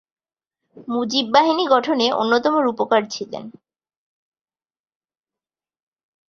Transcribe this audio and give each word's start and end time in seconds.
মুজিব 0.87 1.25
বাহিনী 1.35 1.63
গঠনে 1.73 2.07
অন্যতম 2.21 2.53
রূপকার 2.65 3.01
ছিলেন। 3.09 3.45